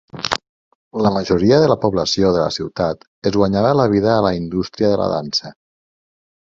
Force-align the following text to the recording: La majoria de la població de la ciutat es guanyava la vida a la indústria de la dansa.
La 1.07 1.11
majoria 1.17 1.59
de 1.63 1.67
la 1.71 1.77
població 1.83 2.33
de 2.37 2.41
la 2.45 2.49
ciutat 2.57 3.07
es 3.31 3.39
guanyava 3.39 3.77
la 3.83 3.89
vida 3.95 4.13
a 4.19 4.27
la 4.31 4.35
indústria 4.43 4.95
de 4.97 5.01
la 5.05 5.13
dansa. 5.19 5.59